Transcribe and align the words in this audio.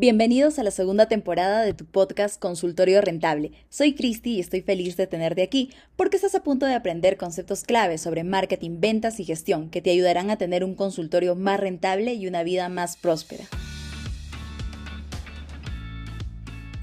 Bienvenidos 0.00 0.58
a 0.58 0.62
la 0.62 0.70
segunda 0.70 1.08
temporada 1.08 1.60
de 1.60 1.74
tu 1.74 1.84
podcast 1.84 2.40
Consultorio 2.40 3.02
Rentable. 3.02 3.52
Soy 3.68 3.94
Cristi 3.94 4.36
y 4.36 4.40
estoy 4.40 4.62
feliz 4.62 4.96
de 4.96 5.06
tenerte 5.06 5.42
aquí 5.42 5.72
porque 5.94 6.16
estás 6.16 6.34
a 6.34 6.42
punto 6.42 6.64
de 6.64 6.72
aprender 6.72 7.18
conceptos 7.18 7.64
claves 7.64 8.00
sobre 8.00 8.24
marketing, 8.24 8.80
ventas 8.80 9.20
y 9.20 9.26
gestión 9.26 9.68
que 9.68 9.82
te 9.82 9.90
ayudarán 9.90 10.30
a 10.30 10.38
tener 10.38 10.64
un 10.64 10.74
consultorio 10.74 11.34
más 11.34 11.60
rentable 11.60 12.14
y 12.14 12.26
una 12.26 12.42
vida 12.44 12.70
más 12.70 12.96
próspera. 12.96 13.44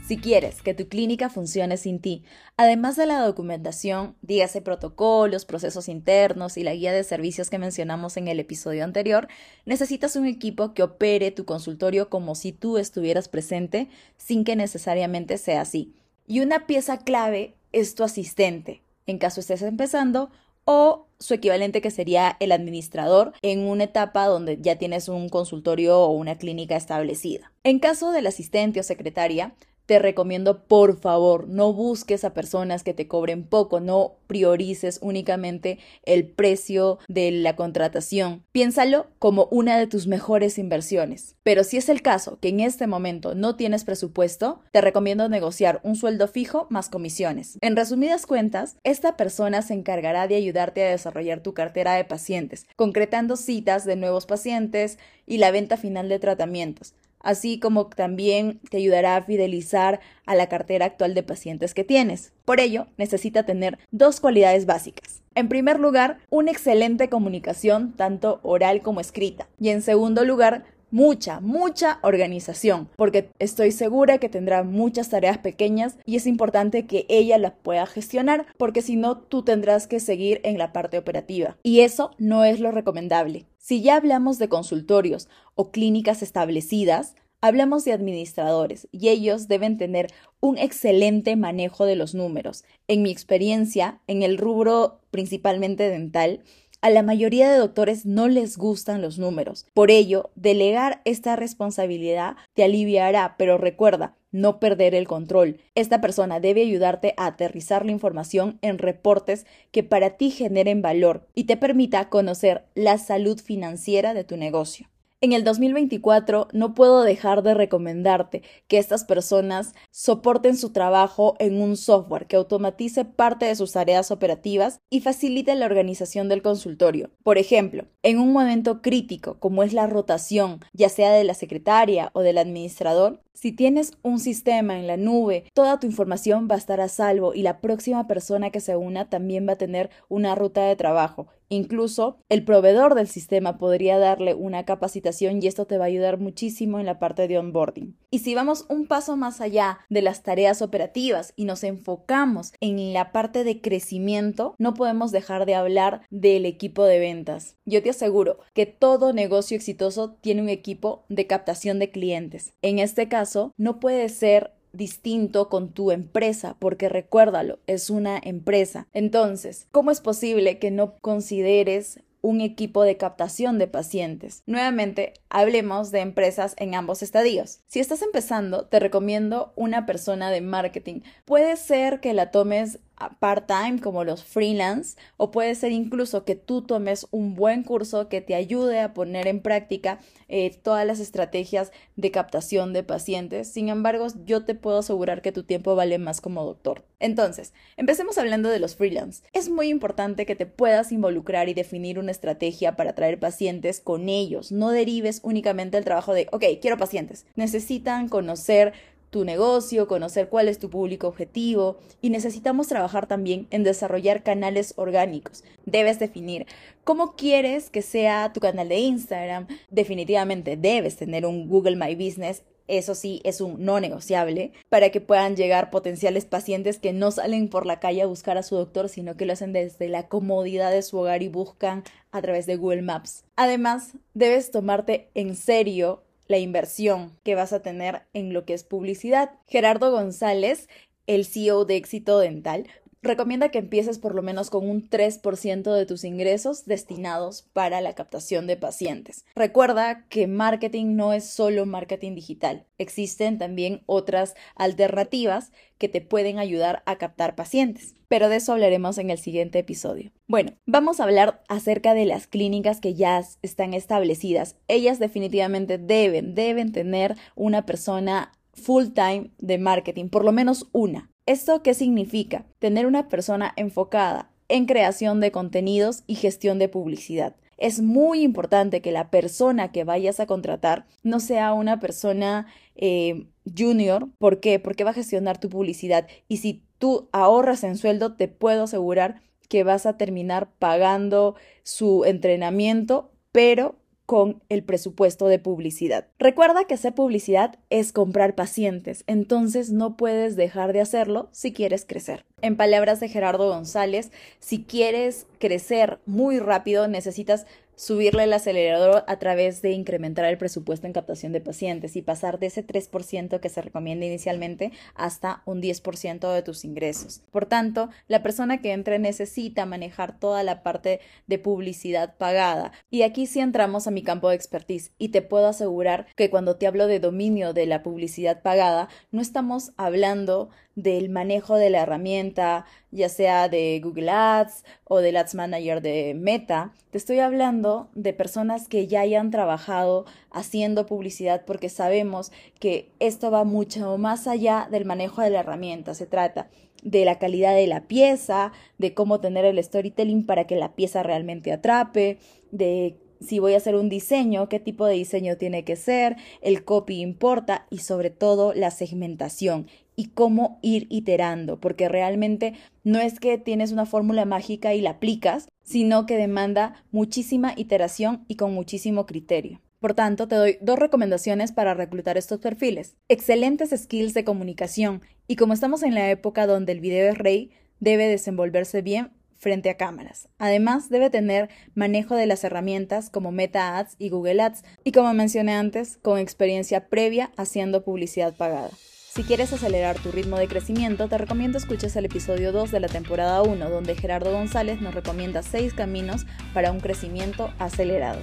Si 0.07 0.15
quieres 0.15 0.61
que 0.61 0.73
tu 0.73 0.87
clínica 0.87 1.29
funcione 1.29 1.75
sin 1.75 1.99
ti, 1.99 2.23
además 2.55 2.95
de 2.95 3.05
la 3.05 3.19
documentación, 3.19 4.15
dígase 4.21 4.61
protocolos, 4.61 5.43
procesos 5.43 5.89
internos 5.89 6.55
y 6.55 6.63
la 6.63 6.73
guía 6.73 6.93
de 6.93 7.03
servicios 7.03 7.49
que 7.49 7.59
mencionamos 7.59 8.15
en 8.15 8.29
el 8.29 8.39
episodio 8.39 8.85
anterior, 8.85 9.27
necesitas 9.65 10.15
un 10.15 10.25
equipo 10.25 10.73
que 10.73 10.83
opere 10.83 11.31
tu 11.31 11.43
consultorio 11.43 12.09
como 12.09 12.35
si 12.35 12.53
tú 12.53 12.77
estuvieras 12.77 13.27
presente 13.27 13.89
sin 14.15 14.45
que 14.45 14.55
necesariamente 14.55 15.37
sea 15.37 15.59
así. 15.59 15.93
Y 16.25 16.39
una 16.39 16.67
pieza 16.67 16.99
clave 16.99 17.55
es 17.73 17.93
tu 17.93 18.05
asistente, 18.05 18.83
en 19.07 19.17
caso 19.17 19.41
estés 19.41 19.61
empezando, 19.61 20.29
o 20.63 21.07
su 21.19 21.33
equivalente 21.33 21.81
que 21.81 21.91
sería 21.91 22.37
el 22.39 22.53
administrador 22.53 23.33
en 23.41 23.59
una 23.59 23.85
etapa 23.85 24.27
donde 24.27 24.57
ya 24.61 24.77
tienes 24.77 25.09
un 25.09 25.27
consultorio 25.27 25.99
o 25.99 26.11
una 26.11 26.37
clínica 26.37 26.77
establecida. 26.77 27.51
En 27.65 27.79
caso 27.79 28.11
del 28.11 28.27
asistente 28.27 28.79
o 28.79 28.83
secretaria, 28.83 29.53
te 29.87 29.99
recomiendo 29.99 30.65
por 30.65 30.99
favor 30.99 31.47
no 31.47 31.73
busques 31.73 32.23
a 32.23 32.33
personas 32.33 32.83
que 32.83 32.93
te 32.93 33.07
cobren 33.07 33.43
poco, 33.43 33.79
no 33.79 34.17
priorices 34.27 34.99
únicamente 35.01 35.79
el 36.03 36.27
precio 36.27 36.99
de 37.07 37.31
la 37.31 37.55
contratación. 37.55 38.43
Piénsalo 38.51 39.07
como 39.17 39.47
una 39.49 39.77
de 39.77 39.87
tus 39.87 40.05
mejores 40.05 40.57
inversiones. 40.57 41.35
Pero 41.43 41.63
si 41.63 41.77
es 41.77 41.87
el 41.89 42.01
caso 42.01 42.37
que 42.39 42.49
en 42.49 42.59
este 42.59 42.85
momento 42.85 43.33
no 43.33 43.55
tienes 43.55 43.85
presupuesto, 43.85 44.59
te 44.71 44.81
recomiendo 44.81 45.29
negociar 45.29 45.79
un 45.83 45.95
sueldo 45.95 46.27
fijo 46.27 46.67
más 46.69 46.89
comisiones. 46.89 47.57
En 47.61 47.77
resumidas 47.77 48.25
cuentas, 48.25 48.75
esta 48.83 49.15
persona 49.15 49.61
se 49.61 49.73
encargará 49.73 50.27
de 50.27 50.35
ayudarte 50.35 50.83
a 50.83 50.91
desarrollar 50.91 51.39
tu 51.39 51.53
cartera 51.53 51.93
de 51.93 52.03
pacientes, 52.03 52.67
concretando 52.75 53.37
citas 53.37 53.85
de 53.85 53.95
nuevos 53.95 54.25
pacientes 54.25 54.99
y 55.25 55.37
la 55.37 55.51
venta 55.51 55.77
final 55.77 56.09
de 56.09 56.19
tratamientos 56.19 56.93
así 57.21 57.59
como 57.59 57.87
también 57.87 58.59
te 58.69 58.77
ayudará 58.77 59.15
a 59.15 59.23
fidelizar 59.23 59.99
a 60.25 60.35
la 60.35 60.47
cartera 60.47 60.85
actual 60.85 61.13
de 61.13 61.23
pacientes 61.23 61.73
que 61.73 61.83
tienes. 61.83 62.33
Por 62.45 62.59
ello, 62.59 62.87
necesita 62.97 63.43
tener 63.43 63.77
dos 63.91 64.19
cualidades 64.19 64.65
básicas. 64.65 65.21
En 65.35 65.49
primer 65.49 65.79
lugar, 65.79 66.17
una 66.29 66.51
excelente 66.51 67.09
comunicación, 67.09 67.93
tanto 67.93 68.39
oral 68.41 68.81
como 68.81 68.99
escrita. 68.99 69.47
Y 69.59 69.69
en 69.69 69.81
segundo 69.81 70.25
lugar, 70.25 70.65
mucha, 70.91 71.39
mucha 71.39 71.99
organización, 72.03 72.89
porque 72.95 73.29
estoy 73.39 73.71
segura 73.71 74.17
que 74.17 74.29
tendrá 74.29 74.63
muchas 74.63 75.09
tareas 75.09 75.37
pequeñas 75.37 75.97
y 76.05 76.15
es 76.15 76.27
importante 76.27 76.85
que 76.85 77.05
ella 77.09 77.37
las 77.37 77.53
pueda 77.53 77.85
gestionar, 77.85 78.45
porque 78.57 78.81
si 78.81 78.95
no, 78.95 79.17
tú 79.17 79.43
tendrás 79.43 79.87
que 79.87 79.99
seguir 79.99 80.41
en 80.43 80.57
la 80.57 80.73
parte 80.73 80.97
operativa. 80.97 81.57
Y 81.63 81.81
eso 81.81 82.11
no 82.17 82.43
es 82.45 82.59
lo 82.59 82.71
recomendable. 82.71 83.45
Si 83.57 83.81
ya 83.81 83.95
hablamos 83.95 84.39
de 84.39 84.49
consultorios 84.49 85.27
o 85.55 85.71
clínicas 85.71 86.21
establecidas, 86.21 87.15
hablamos 87.41 87.85
de 87.85 87.93
administradores 87.93 88.87
y 88.91 89.09
ellos 89.09 89.47
deben 89.47 89.77
tener 89.77 90.07
un 90.39 90.57
excelente 90.57 91.35
manejo 91.35 91.85
de 91.85 91.95
los 91.95 92.15
números. 92.15 92.63
En 92.87 93.01
mi 93.01 93.11
experiencia, 93.11 94.01
en 94.07 94.23
el 94.23 94.37
rubro 94.37 95.01
principalmente 95.11 95.89
dental, 95.89 96.43
a 96.81 96.89
la 96.89 97.03
mayoría 97.03 97.51
de 97.51 97.57
doctores 97.57 98.05
no 98.05 98.27
les 98.27 98.57
gustan 98.57 99.01
los 99.01 99.19
números. 99.19 99.65
Por 99.73 99.91
ello, 99.91 100.29
delegar 100.35 101.01
esta 101.05 101.35
responsabilidad 101.35 102.35
te 102.53 102.63
aliviará, 102.63 103.35
pero 103.37 103.57
recuerda, 103.57 104.15
no 104.31 104.59
perder 104.59 104.93
el 104.93 105.07
control. 105.07 105.59
Esta 105.75 106.01
persona 106.01 106.39
debe 106.39 106.61
ayudarte 106.61 107.13
a 107.17 107.27
aterrizar 107.27 107.85
la 107.85 107.91
información 107.91 108.59
en 108.61 108.77
reportes 108.77 109.45
que 109.71 109.83
para 109.83 110.11
ti 110.11 110.31
generen 110.31 110.81
valor 110.81 111.27
y 111.33 111.45
te 111.45 111.57
permita 111.57 112.09
conocer 112.09 112.65
la 112.75 112.97
salud 112.97 113.39
financiera 113.39 114.13
de 114.13 114.23
tu 114.23 114.37
negocio. 114.37 114.87
En 115.19 115.33
el 115.33 115.43
2024 115.43 116.47
no 116.53 116.75
puedo 116.75 117.01
dejar 117.01 117.41
de 117.41 117.55
recomendarte 117.55 118.43
que 118.67 118.77
estas 118.77 119.03
personas 119.03 119.73
soporten 119.89 120.55
su 120.55 120.71
trabajo 120.71 121.35
en 121.39 121.59
un 121.59 121.75
software 121.75 122.27
que 122.27 122.35
automatice 122.35 123.03
parte 123.03 123.47
de 123.47 123.55
sus 123.55 123.71
tareas 123.71 124.11
operativas 124.11 124.79
y 124.91 125.01
facilite 125.01 125.55
la 125.55 125.65
organización 125.65 126.29
del 126.29 126.43
consultorio. 126.43 127.09
Por 127.23 127.39
ejemplo, 127.39 127.85
en 128.03 128.19
un 128.19 128.31
momento 128.31 128.83
crítico 128.83 129.39
como 129.39 129.63
es 129.63 129.73
la 129.73 129.87
rotación, 129.87 130.59
ya 130.73 130.87
sea 130.87 131.11
de 131.11 131.23
la 131.23 131.33
secretaria 131.33 132.11
o 132.13 132.21
del 132.21 132.37
administrador, 132.37 133.23
si 133.33 133.51
tienes 133.51 133.93
un 134.03 134.19
sistema 134.19 134.79
en 134.79 134.85
la 134.85 134.97
nube, 134.97 135.45
toda 135.55 135.79
tu 135.79 135.87
información 135.87 136.47
va 136.49 136.55
a 136.55 136.59
estar 136.59 136.79
a 136.79 136.89
salvo 136.89 137.33
y 137.33 137.41
la 137.41 137.59
próxima 137.59 138.07
persona 138.07 138.51
que 138.51 138.59
se 138.59 138.75
una 138.75 139.09
también 139.09 139.47
va 139.47 139.53
a 139.53 139.57
tener 139.57 139.89
una 140.09 140.35
ruta 140.35 140.61
de 140.61 140.75
trabajo. 140.75 141.27
Incluso 141.49 142.17
el 142.29 142.43
proveedor 142.43 142.95
del 142.95 143.07
sistema 143.07 143.57
podría 143.57 143.97
darle 143.99 144.33
una 144.33 144.65
capacitación 144.65 145.41
y 145.41 145.47
esto 145.47 145.65
te 145.65 145.77
va 145.77 145.85
a 145.85 145.87
ayudar 145.87 146.19
muchísimo 146.19 146.79
en 146.79 146.85
la 146.85 146.99
parte 146.99 147.27
de 147.27 147.37
onboarding. 147.37 147.95
Y 148.11 148.19
si 148.19 148.35
vamos 148.35 148.65
un 148.69 148.87
paso 148.87 149.17
más 149.17 149.41
allá 149.41 149.79
de 149.89 150.01
las 150.01 150.23
tareas 150.23 150.61
operativas 150.61 151.33
y 151.35 151.45
nos 151.45 151.63
enfocamos 151.63 152.53
en 152.61 152.93
la 152.93 153.11
parte 153.11 153.43
de 153.43 153.61
crecimiento, 153.61 154.55
no 154.57 154.73
podemos 154.73 155.11
dejar 155.11 155.45
de 155.45 155.55
hablar 155.55 156.01
del 156.09 156.45
equipo 156.45 156.83
de 156.85 156.99
ventas. 156.99 157.55
Yo 157.65 157.81
te 157.83 157.89
aseguro 157.89 158.39
que 158.53 158.65
todo 158.65 159.13
negocio 159.13 159.55
exitoso 159.55 160.17
tiene 160.21 160.41
un 160.41 160.49
equipo 160.49 161.05
de 161.09 161.27
captación 161.27 161.79
de 161.79 161.91
clientes. 161.91 162.53
En 162.61 162.79
este 162.79 163.07
caso, 163.07 163.51
no 163.57 163.79
puede 163.79 164.09
ser 164.09 164.56
distinto 164.77 165.49
con 165.49 165.73
tu 165.73 165.91
empresa, 165.91 166.55
porque 166.59 166.87
recuérdalo, 166.87 167.59
es 167.67 167.89
una 167.89 168.17
empresa. 168.21 168.87
Entonces, 168.93 169.67
¿cómo 169.71 169.91
es 169.91 169.99
posible 169.99 170.59
que 170.59 170.71
no 170.71 170.95
consideres 171.01 171.99
un 172.21 172.41
equipo 172.41 172.83
de 172.83 172.97
captación 172.97 173.57
de 173.57 173.67
pacientes. 173.67 174.43
Nuevamente, 174.45 175.13
hablemos 175.29 175.91
de 175.91 175.99
empresas 175.99 176.55
en 176.57 176.75
ambos 176.75 177.01
estadios. 177.01 177.59
Si 177.67 177.79
estás 177.79 178.01
empezando, 178.01 178.65
te 178.65 178.79
recomiendo 178.79 179.53
una 179.55 179.85
persona 179.85 180.29
de 180.29 180.41
marketing. 180.41 181.01
Puede 181.25 181.55
ser 181.55 181.99
que 181.99 182.13
la 182.13 182.31
tomes 182.31 182.79
part-time 183.19 183.79
como 183.79 184.03
los 184.03 184.23
freelance 184.23 184.97
o 185.17 185.31
puede 185.31 185.55
ser 185.55 185.71
incluso 185.71 186.25
que 186.25 186.35
tú 186.35 186.61
tomes 186.61 187.07
un 187.11 187.35
buen 187.35 187.63
curso 187.63 188.09
que 188.09 188.21
te 188.21 188.35
ayude 188.35 188.79
a 188.79 188.93
poner 188.93 189.27
en 189.27 189.41
práctica 189.41 189.99
eh, 190.27 190.51
todas 190.61 190.85
las 190.85 190.99
estrategias 190.99 191.71
de 191.95 192.11
captación 192.11 192.73
de 192.73 192.83
pacientes. 192.83 193.47
Sin 193.47 193.69
embargo, 193.69 194.07
yo 194.25 194.43
te 194.45 194.55
puedo 194.55 194.79
asegurar 194.79 195.21
que 195.21 195.31
tu 195.31 195.43
tiempo 195.43 195.75
vale 195.75 195.97
más 195.97 196.21
como 196.21 196.43
doctor. 196.43 196.85
Entonces, 196.99 197.53
empecemos 197.77 198.17
hablando 198.17 198.49
de 198.49 198.59
los 198.59 198.75
freelance. 198.75 199.23
Es 199.33 199.49
muy 199.49 199.69
importante 199.69 200.25
que 200.25 200.35
te 200.35 200.47
puedas 200.47 200.91
involucrar 200.91 201.47
y 201.47 201.53
definir 201.53 201.99
una 201.99 202.11
estrategia 202.11 202.75
para 202.75 202.91
atraer 202.91 203.19
pacientes 203.19 203.79
con 203.79 204.09
ellos. 204.09 204.51
No 204.51 204.71
derives 204.71 205.19
únicamente 205.23 205.77
el 205.77 205.85
trabajo 205.85 206.13
de, 206.13 206.27
ok, 206.31 206.43
quiero 206.59 206.77
pacientes. 206.77 207.25
Necesitan 207.35 208.09
conocer 208.09 208.73
tu 209.17 209.25
negocio, 209.25 209.87
conocer 209.87 210.29
cuál 210.29 210.47
es 210.47 210.59
tu 210.59 210.69
público 210.69 211.07
objetivo 211.07 211.79
y 212.03 212.11
necesitamos 212.11 212.67
trabajar 212.67 213.07
también 213.07 213.47
en 213.49 213.63
desarrollar 213.63 214.21
canales 214.21 214.75
orgánicos. 214.77 215.43
Debes 215.65 215.97
definir 215.97 216.45
cómo 216.83 217.15
quieres 217.15 217.71
que 217.71 217.81
sea 217.81 218.31
tu 218.31 218.39
canal 218.39 218.69
de 218.69 218.77
Instagram. 218.77 219.47
Definitivamente 219.71 220.55
debes 220.55 220.97
tener 220.97 221.25
un 221.25 221.49
Google 221.49 221.77
My 221.77 221.95
Business. 221.95 222.43
Eso 222.67 222.93
sí, 222.93 223.21
es 223.23 223.41
un 223.41 223.65
no 223.65 223.79
negociable 223.79 224.51
para 224.69 224.91
que 224.91 225.01
puedan 225.01 225.35
llegar 225.35 225.71
potenciales 225.71 226.25
pacientes 226.25 226.77
que 226.77 226.93
no 226.93 227.09
salen 227.09 227.49
por 227.49 227.65
la 227.65 227.79
calle 227.79 228.03
a 228.03 228.07
buscar 228.07 228.37
a 228.37 228.43
su 228.43 228.55
doctor, 228.55 228.87
sino 228.87 229.17
que 229.17 229.25
lo 229.25 229.33
hacen 229.33 229.51
desde 229.51 229.89
la 229.89 230.07
comodidad 230.09 230.69
de 230.69 230.83
su 230.83 230.99
hogar 230.99 231.23
y 231.23 231.27
buscan 231.27 231.83
a 232.11 232.21
través 232.21 232.45
de 232.45 232.57
Google 232.57 232.83
Maps. 232.83 233.23
Además, 233.35 233.93
debes 234.13 234.51
tomarte 234.51 235.09
en 235.15 235.35
serio 235.35 236.03
la 236.27 236.37
inversión 236.37 237.17
que 237.23 237.35
vas 237.35 237.53
a 237.53 237.61
tener 237.61 238.03
en 238.13 238.33
lo 238.33 238.45
que 238.45 238.53
es 238.53 238.63
publicidad. 238.63 239.31
Gerardo 239.47 239.91
González, 239.91 240.67
el 241.07 241.25
CEO 241.25 241.65
de 241.65 241.77
Éxito 241.77 242.19
Dental, 242.19 242.67
recomienda 243.01 243.49
que 243.49 243.59
empieces 243.59 243.99
por 243.99 244.15
lo 244.15 244.21
menos 244.21 244.49
con 244.49 244.69
un 244.69 244.89
3% 244.89 245.73
de 245.73 245.85
tus 245.85 246.03
ingresos 246.03 246.65
destinados 246.65 247.43
para 247.53 247.81
la 247.81 247.93
captación 247.93 248.47
de 248.47 248.57
pacientes. 248.57 249.25
Recuerda 249.35 250.05
que 250.09 250.27
marketing 250.27 250.95
no 250.95 251.13
es 251.13 251.25
solo 251.25 251.65
marketing 251.65 252.15
digital, 252.15 252.65
existen 252.77 253.37
también 253.37 253.83
otras 253.85 254.35
alternativas 254.55 255.51
que 255.77 255.89
te 255.89 256.01
pueden 256.01 256.39
ayudar 256.39 256.83
a 256.85 256.97
captar 256.97 257.35
pacientes. 257.35 257.95
Pero 258.07 258.29
de 258.29 258.37
eso 258.37 258.53
hablaremos 258.53 258.97
en 258.97 259.09
el 259.09 259.17
siguiente 259.17 259.59
episodio. 259.59 260.11
Bueno, 260.27 260.53
vamos 260.65 260.99
a 260.99 261.03
hablar 261.03 261.43
acerca 261.49 261.93
de 261.93 262.05
las 262.05 262.25
clínicas 262.25 262.79
que 262.79 262.93
ya 262.93 263.21
están 263.41 263.73
establecidas. 263.73 264.55
Ellas 264.67 264.99
definitivamente 264.99 265.77
deben, 265.77 266.33
deben 266.33 266.71
tener 266.71 267.15
una 267.35 267.65
persona 267.65 268.31
full 268.53 268.87
time 268.93 269.31
de 269.37 269.57
marketing, 269.57 270.09
por 270.09 270.25
lo 270.25 270.31
menos 270.31 270.67
una. 270.71 271.11
¿Esto 271.27 271.61
qué 271.61 271.73
significa? 271.73 272.45
Tener 272.57 272.85
una 272.85 273.09
persona 273.09 273.51
enfocada 273.57 274.31
en 274.47 274.65
creación 274.65 275.19
de 275.19 275.33
contenidos 275.33 276.03
y 276.07 276.15
gestión 276.15 276.57
de 276.57 276.69
publicidad. 276.69 277.35
Es 277.57 277.81
muy 277.81 278.21
importante 278.21 278.81
que 278.81 278.93
la 278.93 279.09
persona 279.09 279.73
que 279.73 279.83
vayas 279.83 280.21
a 280.21 280.25
contratar 280.25 280.85
no 281.03 281.19
sea 281.19 281.51
una 281.51 281.81
persona 281.81 282.47
eh, 282.75 283.27
junior. 283.57 284.07
¿Por 284.19 284.39
qué? 284.39 284.59
Porque 284.59 284.85
va 284.85 284.91
a 284.91 284.93
gestionar 284.93 285.37
tu 285.37 285.49
publicidad. 285.49 286.07
Y 286.29 286.37
si 286.37 286.63
tú 286.77 287.09
ahorras 287.11 287.65
en 287.65 287.75
sueldo, 287.75 288.15
te 288.15 288.29
puedo 288.29 288.63
asegurar 288.63 289.21
que 289.49 289.65
vas 289.65 289.85
a 289.85 289.97
terminar 289.97 290.53
pagando 290.59 291.35
su 291.63 292.05
entrenamiento, 292.05 293.11
pero 293.33 293.75
con 294.07 294.41
el 294.47 294.63
presupuesto 294.63 295.27
de 295.27 295.37
publicidad. 295.37 296.07
Recuerda 296.17 296.63
que 296.63 296.73
hacer 296.73 296.95
publicidad 296.95 297.59
es 297.69 297.91
comprar 297.91 298.35
pacientes, 298.35 299.03
entonces 299.05 299.69
no 299.69 299.97
puedes 299.97 300.37
dejar 300.37 300.71
de 300.71 300.79
hacerlo 300.79 301.27
si 301.33 301.51
quieres 301.51 301.85
crecer. 301.85 302.25
En 302.41 302.55
palabras 302.55 303.01
de 303.01 303.09
Gerardo 303.09 303.49
González, 303.49 304.11
si 304.39 304.63
quieres 304.63 305.27
crecer 305.39 305.99
muy 306.05 306.39
rápido 306.39 306.87
necesitas 306.87 307.45
subirle 307.77 308.23
el 308.23 308.33
acelerador 308.33 309.05
a 309.07 309.19
través 309.19 309.61
de 309.61 309.71
incrementar 309.71 310.25
el 310.25 310.37
presupuesto 310.37 310.87
en 310.87 310.93
captación 310.93 311.31
de 311.31 311.39
pacientes 311.39 311.95
y 311.95 312.01
pasar 312.01 312.39
de 312.39 312.47
ese 312.47 312.65
3% 312.65 313.39
que 313.39 313.49
se 313.49 313.61
recomienda 313.61 314.05
inicialmente 314.05 314.71
hasta 314.95 315.43
un 315.45 315.61
10% 315.61 316.33
de 316.33 316.41
tus 316.41 316.65
ingresos. 316.65 317.21
Por 317.31 317.45
tanto, 317.45 317.89
la 318.07 318.23
persona 318.23 318.61
que 318.61 318.73
entre 318.73 318.99
necesita 318.99 319.65
manejar 319.65 320.19
toda 320.19 320.43
la 320.43 320.63
parte 320.63 320.99
de 321.27 321.37
publicidad 321.39 322.17
pagada. 322.17 322.71
Y 322.89 323.03
aquí 323.03 323.27
sí 323.27 323.39
entramos 323.39 323.87
a 323.87 323.91
mi 323.91 324.01
campo 324.01 324.29
de 324.29 324.35
expertise 324.35 324.91
y 324.97 325.09
te 325.09 325.21
puedo 325.21 325.47
asegurar 325.47 326.07
que 326.15 326.31
cuando 326.31 326.57
te 326.57 326.65
hablo 326.65 326.87
de 326.87 326.99
dominio 326.99 327.53
de 327.53 327.67
la 327.67 327.83
publicidad 327.83 328.41
pagada, 328.41 328.89
no 329.11 329.21
estamos 329.21 329.71
hablando 329.77 330.49
del 330.77 331.09
manejo 331.09 331.55
de 331.55 331.71
la 331.71 331.81
herramienta, 331.81 332.65
ya 332.91 333.09
sea 333.09 333.49
de 333.49 333.81
Google 333.83 334.11
Ads 334.11 334.63
o 334.83 334.99
del 334.99 335.17
Ads 335.17 335.33
Manager 335.33 335.81
de 335.81 336.13
Meta. 336.13 336.71
Te 336.91 336.99
estoy 336.99 337.17
hablando 337.17 337.89
de 337.95 338.13
personas 338.13 338.67
que 338.67 338.85
ya 338.85 339.01
hayan 339.01 339.31
trabajado 339.31 340.05
haciendo 340.29 340.85
publicidad 340.85 341.45
porque 341.47 341.69
sabemos 341.69 342.31
que 342.59 342.91
esto 342.99 343.31
va 343.31 343.43
mucho 343.43 343.97
más 343.97 344.27
allá 344.27 344.67
del 344.71 344.85
manejo 344.85 345.23
de 345.23 345.31
la 345.31 345.39
herramienta. 345.39 345.95
Se 345.95 346.05
trata 346.05 346.47
de 346.83 347.05
la 347.05 347.17
calidad 347.17 347.55
de 347.55 347.65
la 347.65 347.87
pieza, 347.87 348.51
de 348.77 348.93
cómo 348.93 349.19
tener 349.19 349.45
el 349.45 349.61
storytelling 349.63 350.27
para 350.27 350.45
que 350.45 350.57
la 350.57 350.75
pieza 350.75 351.01
realmente 351.01 351.51
atrape, 351.51 352.19
de 352.51 352.99
si 353.19 353.39
voy 353.39 353.55
a 353.55 353.57
hacer 353.57 353.75
un 353.75 353.89
diseño, 353.89 354.47
qué 354.47 354.59
tipo 354.59 354.85
de 354.85 354.93
diseño 354.93 355.37
tiene 355.37 355.63
que 355.63 355.75
ser, 355.75 356.17
el 356.41 356.63
copy 356.63 357.01
importa 357.01 357.65
y 357.71 357.79
sobre 357.79 358.11
todo 358.11 358.53
la 358.53 358.69
segmentación 358.69 359.65
y 359.97 360.09
cómo 360.09 360.59
ir 360.61 360.87
iterando, 360.89 361.59
porque 361.59 361.89
realmente 361.89 362.53
no 362.85 362.99
es 362.99 363.19
que 363.19 363.37
tienes 363.37 363.73
una 363.73 363.85
fórmula 363.85 364.23
mágica 364.23 364.73
y 364.73 364.79
la 364.79 364.91
aplicas, 364.91 365.49
sino 365.63 366.05
que 366.05 366.15
demanda 366.15 366.85
muchísima 366.91 367.53
iteración 367.57 368.23
y 368.29 368.35
con 368.35 368.53
muchísimo 368.53 369.05
criterio. 369.05 369.59
Por 369.79 369.95
tanto, 369.95 370.27
te 370.27 370.35
doy 370.35 370.57
dos 370.61 370.79
recomendaciones 370.79 371.51
para 371.51 371.73
reclutar 371.73 372.17
estos 372.17 372.39
perfiles. 372.39 372.95
Excelentes 373.09 373.71
skills 373.75 374.13
de 374.13 374.23
comunicación 374.23 375.01
y 375.27 375.35
como 375.35 375.53
estamos 375.53 375.83
en 375.83 375.95
la 375.95 376.09
época 376.09 376.47
donde 376.47 376.71
el 376.71 376.79
video 376.79 377.09
es 377.09 377.17
rey, 377.17 377.51
debe 377.79 378.07
desenvolverse 378.07 378.81
bien 378.81 379.11
frente 379.35 379.69
a 379.69 379.77
cámaras. 379.77 380.29
Además, 380.37 380.89
debe 380.89 381.09
tener 381.09 381.49
manejo 381.75 382.15
de 382.15 382.25
las 382.27 382.43
herramientas 382.43 383.09
como 383.09 383.31
Meta 383.31 383.77
Ads 383.77 383.95
y 383.97 384.09
Google 384.09 384.41
Ads 384.41 384.63
y 384.83 384.91
como 384.91 385.13
mencioné 385.13 385.53
antes, 385.53 385.97
con 385.97 386.19
experiencia 386.19 386.87
previa 386.87 387.31
haciendo 387.35 387.83
publicidad 387.83 388.35
pagada. 388.35 388.71
Si 389.17 389.23
quieres 389.23 389.51
acelerar 389.51 389.97
tu 389.97 390.11
ritmo 390.11 390.37
de 390.37 390.47
crecimiento, 390.47 391.07
te 391.07 391.17
recomiendo 391.17 391.57
escuches 391.57 391.95
el 391.95 392.05
episodio 392.05 392.51
2 392.51 392.69
de 392.69 392.79
la 392.79 392.87
temporada 392.87 393.41
1, 393.41 393.67
donde 393.67 393.95
Gerardo 393.95 394.31
González 394.31 394.79
nos 394.79 394.93
recomienda 394.93 395.41
6 395.41 395.73
caminos 395.73 396.27
para 396.53 396.71
un 396.71 396.79
crecimiento 396.79 397.51
acelerado. 397.57 398.19